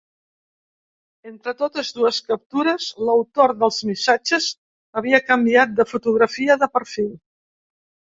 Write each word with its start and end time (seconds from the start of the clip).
Entre 1.31 1.51
totes 1.57 1.91
dues 1.97 2.21
captures, 2.29 2.87
l’autor 3.07 3.53
dels 3.63 3.77
missatges 3.89 4.47
havia 5.03 5.21
canviat 5.27 5.77
de 5.81 5.87
fotografia 5.93 6.57
de 6.65 6.71
perfil. 6.79 7.13